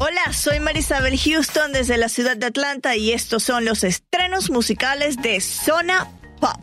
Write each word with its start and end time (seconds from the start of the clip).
Hola, 0.00 0.32
soy 0.32 0.60
Marisabel 0.60 1.18
Houston 1.18 1.72
desde 1.72 1.98
la 1.98 2.08
ciudad 2.08 2.36
de 2.36 2.46
Atlanta 2.46 2.94
y 2.94 3.10
estos 3.10 3.42
son 3.42 3.64
los 3.64 3.82
estrenos 3.82 4.48
musicales 4.48 5.16
de 5.16 5.40
Zona 5.40 6.06
Pop. 6.38 6.56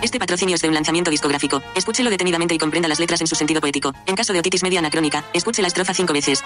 Este 0.00 0.18
patrocinio 0.18 0.54
es 0.54 0.62
de 0.62 0.68
un 0.68 0.74
lanzamiento 0.74 1.10
discográfico. 1.10 1.62
Escúchelo 1.74 2.08
detenidamente 2.08 2.54
y 2.54 2.58
comprenda 2.58 2.88
las 2.88 2.98
letras 2.98 3.20
en 3.20 3.26
su 3.26 3.34
sentido 3.34 3.60
poético. 3.60 3.92
En 4.06 4.16
caso 4.16 4.32
de 4.32 4.38
otitis 4.38 4.62
media 4.62 4.78
anacrónica, 4.78 5.22
escuche 5.34 5.60
la 5.60 5.68
estrofa 5.68 5.92
cinco 5.92 6.14
veces. 6.14 6.42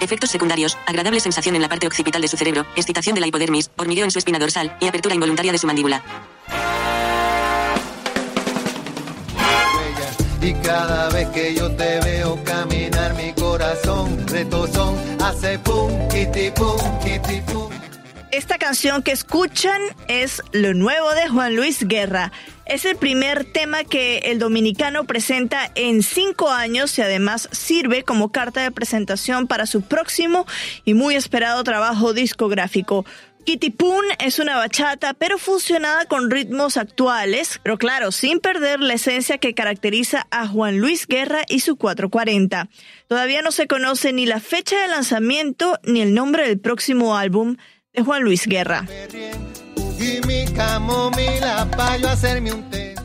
Efectos 0.00 0.30
secundarios, 0.30 0.76
agradable 0.84 1.20
sensación 1.20 1.56
en 1.56 1.62
la 1.62 1.70
parte 1.70 1.86
occipital 1.86 2.20
de 2.20 2.28
su 2.28 2.36
cerebro, 2.36 2.66
excitación 2.76 3.14
de 3.14 3.22
la 3.22 3.28
hipodermis, 3.28 3.70
hormigueo 3.78 4.04
en 4.04 4.10
su 4.10 4.18
espina 4.18 4.38
dorsal 4.38 4.76
y 4.78 4.88
apertura 4.88 5.14
involuntaria 5.14 5.52
de 5.52 5.58
su 5.58 5.66
mandíbula. 5.66 6.04
Y 10.42 10.52
cada 10.54 11.08
vez 11.08 11.28
que 11.28 11.54
yo 11.54 11.70
te 11.76 12.00
veo 12.00 12.42
caminar, 12.44 13.14
mi 13.14 13.32
corazón 13.52 14.24
hace 15.20 15.58
pum, 15.58 16.08
kiti 16.08 16.50
pum, 16.52 16.78
kiti 17.04 17.42
pum. 17.52 17.70
Esta 18.30 18.56
canción 18.56 19.02
que 19.02 19.12
escuchan 19.12 19.78
es 20.08 20.40
lo 20.52 20.72
nuevo 20.72 21.10
de 21.12 21.28
Juan 21.28 21.54
Luis 21.54 21.86
Guerra. 21.86 22.32
Es 22.64 22.86
el 22.86 22.96
primer 22.96 23.44
tema 23.44 23.84
que 23.84 24.20
el 24.24 24.38
dominicano 24.38 25.04
presenta 25.04 25.70
en 25.74 26.02
cinco 26.02 26.48
años 26.50 26.96
y 26.96 27.02
además 27.02 27.50
sirve 27.52 28.04
como 28.04 28.32
carta 28.32 28.62
de 28.62 28.70
presentación 28.70 29.46
para 29.46 29.66
su 29.66 29.82
próximo 29.82 30.46
y 30.86 30.94
muy 30.94 31.14
esperado 31.14 31.62
trabajo 31.62 32.14
discográfico. 32.14 33.04
Kitty 33.44 33.70
Poon 33.70 34.04
es 34.20 34.38
una 34.38 34.56
bachata, 34.56 35.14
pero 35.14 35.36
fusionada 35.36 36.04
con 36.06 36.30
ritmos 36.30 36.76
actuales, 36.76 37.58
pero 37.64 37.76
claro, 37.76 38.12
sin 38.12 38.38
perder 38.38 38.80
la 38.80 38.94
esencia 38.94 39.38
que 39.38 39.52
caracteriza 39.52 40.28
a 40.30 40.46
Juan 40.46 40.78
Luis 40.78 41.06
Guerra 41.08 41.42
y 41.48 41.60
su 41.60 41.76
440. 41.76 42.68
Todavía 43.08 43.42
no 43.42 43.50
se 43.50 43.66
conoce 43.66 44.12
ni 44.12 44.26
la 44.26 44.38
fecha 44.38 44.80
de 44.80 44.88
lanzamiento 44.88 45.78
ni 45.82 46.02
el 46.02 46.14
nombre 46.14 46.46
del 46.46 46.60
próximo 46.60 47.16
álbum 47.16 47.56
de 47.92 48.02
Juan 48.02 48.22
Luis 48.22 48.46
Guerra. 48.46 48.86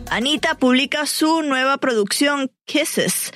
Anita 0.10 0.56
publica 0.56 1.06
su 1.08 1.42
nueva 1.42 1.78
producción 1.78 2.52
Kisses 2.66 3.32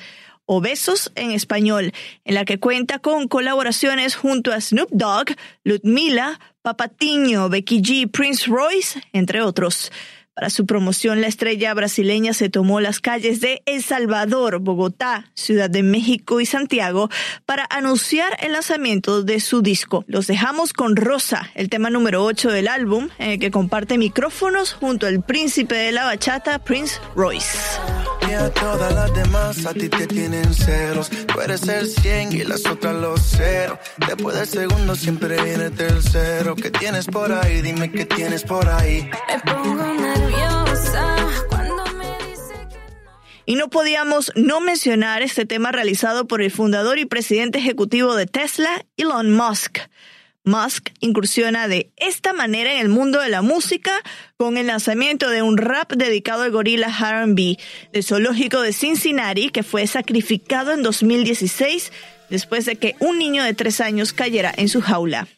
o 0.46 0.60
Besos 0.60 1.12
en 1.14 1.30
español, 1.30 1.92
en 2.24 2.34
la 2.34 2.44
que 2.44 2.58
cuenta 2.58 2.98
con 2.98 3.28
colaboraciones 3.28 4.16
junto 4.16 4.52
a 4.52 4.60
Snoop 4.60 4.88
Dogg, 4.90 5.36
Ludmila, 5.64 6.40
Papatiño, 6.62 7.48
Becky 7.48 7.82
G, 7.82 8.10
Prince 8.10 8.46
Royce, 8.48 9.02
entre 9.12 9.42
otros. 9.42 9.90
Para 10.34 10.48
su 10.48 10.64
promoción, 10.64 11.20
la 11.20 11.26
estrella 11.26 11.74
brasileña 11.74 12.32
se 12.32 12.48
tomó 12.48 12.80
las 12.80 13.00
calles 13.00 13.40
de 13.40 13.62
El 13.66 13.82
Salvador, 13.82 14.60
Bogotá, 14.60 15.30
Ciudad 15.34 15.68
de 15.68 15.82
México 15.82 16.40
y 16.40 16.46
Santiago 16.46 17.10
para 17.44 17.66
anunciar 17.68 18.38
el 18.40 18.52
lanzamiento 18.52 19.22
de 19.24 19.40
su 19.40 19.60
disco. 19.60 20.04
Los 20.06 20.28
dejamos 20.28 20.72
con 20.72 20.96
Rosa, 20.96 21.50
el 21.54 21.68
tema 21.68 21.90
número 21.90 22.24
8 22.24 22.50
del 22.50 22.68
álbum, 22.68 23.10
en 23.18 23.32
el 23.32 23.38
que 23.40 23.50
comparte 23.50 23.98
micrófonos 23.98 24.72
junto 24.72 25.06
al 25.06 25.22
príncipe 25.22 25.74
de 25.74 25.92
la 25.92 26.04
bachata, 26.04 26.60
Prince 26.60 26.98
Royce. 27.14 27.58
Y 28.32 28.34
a 28.34 28.48
todas 28.48 28.94
las 28.94 29.12
demás 29.12 29.66
a 29.66 29.74
ti 29.74 29.90
te 29.90 30.06
tienen 30.06 30.54
celos. 30.54 31.10
Tú 31.10 31.38
eres 31.42 31.68
el 31.68 31.86
100 31.86 32.32
y 32.32 32.44
las 32.44 32.64
otras 32.64 32.94
los 32.94 33.20
cero. 33.20 33.78
Después 34.08 34.34
del 34.34 34.46
segundo 34.46 34.96
siempre 34.96 35.36
viene 35.42 35.66
el 35.66 35.76
tercero. 35.76 36.56
¿Qué 36.56 36.70
tienes 36.70 37.04
por 37.04 37.30
ahí? 37.30 37.60
Dime 37.60 37.92
qué 37.92 38.06
tienes 38.06 38.42
por 38.42 38.66
ahí. 38.66 39.06
Me 39.28 39.52
pongo 39.52 39.84
nerviosa 39.84 41.14
cuando 41.50 41.84
me 41.98 42.06
dice 42.26 42.54
que 42.70 43.42
Y 43.44 43.56
no 43.56 43.68
podíamos 43.68 44.32
no 44.34 44.62
mencionar 44.62 45.20
este 45.20 45.44
tema 45.44 45.70
realizado 45.70 46.26
por 46.26 46.40
el 46.40 46.50
fundador 46.50 46.98
y 46.98 47.04
presidente 47.04 47.58
ejecutivo 47.58 48.14
de 48.16 48.24
Tesla, 48.24 48.86
Elon 48.96 49.30
Musk. 49.30 49.78
Musk 50.44 50.90
incursiona 51.00 51.68
de 51.68 51.92
esta 51.96 52.32
manera 52.32 52.72
en 52.72 52.80
el 52.80 52.88
mundo 52.88 53.20
de 53.20 53.28
la 53.28 53.42
música 53.42 53.92
con 54.36 54.56
el 54.56 54.66
lanzamiento 54.66 55.30
de 55.30 55.42
un 55.42 55.56
rap 55.56 55.92
dedicado 55.92 56.42
al 56.42 56.50
gorila 56.50 56.88
R&B 56.88 57.58
del 57.92 58.02
zoológico 58.04 58.60
de 58.60 58.72
Cincinnati 58.72 59.50
que 59.50 59.62
fue 59.62 59.86
sacrificado 59.86 60.72
en 60.72 60.82
2016 60.82 61.92
después 62.28 62.64
de 62.64 62.76
que 62.76 62.96
un 62.98 63.18
niño 63.18 63.44
de 63.44 63.54
tres 63.54 63.80
años 63.80 64.12
cayera 64.12 64.52
en 64.56 64.68
su 64.68 64.80
jaula. 64.80 65.28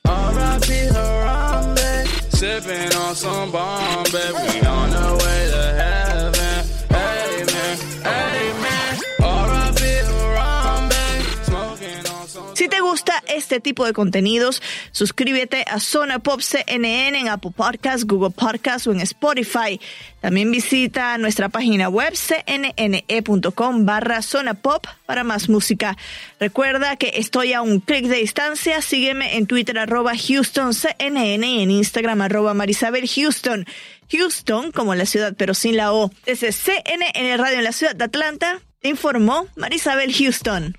Si 12.54 12.68
te 12.68 12.80
gusta 12.80 13.20
este 13.26 13.58
tipo 13.58 13.84
de 13.84 13.92
contenidos, 13.92 14.62
suscríbete 14.92 15.64
a 15.68 15.80
Zona 15.80 16.20
Pop 16.20 16.40
CNN 16.40 17.18
en 17.18 17.28
Apple 17.28 17.50
Podcasts, 17.54 18.06
Google 18.06 18.30
Podcasts 18.30 18.86
o 18.86 18.92
en 18.92 19.00
Spotify. 19.00 19.80
También 20.20 20.52
visita 20.52 21.18
nuestra 21.18 21.48
página 21.48 21.88
web 21.88 22.14
cnne.com 22.14 23.84
barra 23.84 24.22
Zona 24.22 24.54
Pop 24.54 24.86
para 25.04 25.24
más 25.24 25.48
música. 25.48 25.96
Recuerda 26.38 26.94
que 26.94 27.14
estoy 27.16 27.54
a 27.54 27.60
un 27.60 27.80
clic 27.80 28.06
de 28.06 28.18
distancia. 28.18 28.80
Sígueme 28.82 29.36
en 29.36 29.46
Twitter 29.46 29.76
arroba 29.76 30.12
HoustonCNN 30.12 31.44
y 31.44 31.62
en 31.62 31.70
Instagram 31.72 32.20
arroba 32.20 32.54
Marisabel 32.54 33.08
Houston. 33.08 33.66
Houston 34.12 34.70
como 34.70 34.94
la 34.94 35.06
ciudad 35.06 35.34
pero 35.36 35.54
sin 35.54 35.76
la 35.76 35.92
O. 35.92 36.12
Desde 36.24 36.52
CNN 36.52 37.36
Radio 37.36 37.58
en 37.58 37.64
la 37.64 37.72
ciudad 37.72 37.96
de 37.96 38.04
Atlanta, 38.04 38.60
te 38.80 38.90
informó 38.90 39.48
Marisabel 39.56 40.14
Houston. 40.14 40.76